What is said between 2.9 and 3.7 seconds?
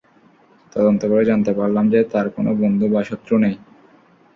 বা শত্রু নেই।